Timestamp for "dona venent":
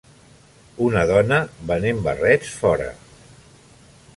1.11-2.01